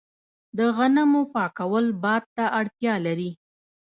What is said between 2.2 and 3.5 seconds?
ته اړتیا لري.